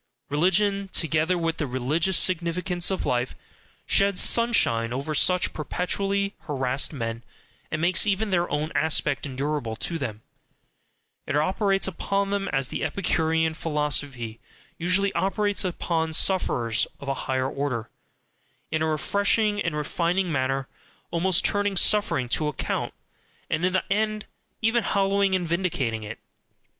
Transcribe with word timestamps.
Religion, 0.31 0.89
together 0.91 1.37
with 1.37 1.57
the 1.57 1.67
religious 1.67 2.17
significance 2.17 2.89
of 2.89 3.05
life, 3.05 3.35
sheds 3.85 4.19
sunshine 4.19 4.91
over 4.91 5.13
such 5.13 5.53
perpetually 5.53 6.33
harassed 6.47 6.91
men, 6.91 7.21
and 7.69 7.79
makes 7.83 8.07
even 8.07 8.31
their 8.31 8.49
own 8.49 8.71
aspect 8.73 9.27
endurable 9.27 9.75
to 9.75 9.99
them, 9.99 10.23
it 11.27 11.37
operates 11.37 11.87
upon 11.87 12.31
them 12.31 12.47
as 12.47 12.69
the 12.69 12.83
Epicurean 12.83 13.53
philosophy 13.53 14.39
usually 14.79 15.13
operates 15.13 15.63
upon 15.63 16.13
sufferers 16.13 16.87
of 16.99 17.07
a 17.07 17.13
higher 17.29 17.47
order, 17.47 17.87
in 18.71 18.81
a 18.81 18.87
refreshing 18.87 19.61
and 19.61 19.75
refining 19.75 20.31
manner, 20.31 20.67
almost 21.11 21.45
TURNING 21.45 21.75
suffering 21.77 22.27
TO 22.27 22.47
ACCOUNT, 22.47 22.91
and 23.51 23.63
in 23.63 23.73
the 23.73 23.83
end 23.93 24.25
even 24.63 24.81
hallowing 24.83 25.35
and 25.35 25.47
vindicating 25.47 26.01
it. 26.01 26.17